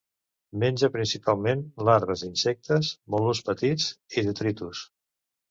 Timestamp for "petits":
3.51-3.87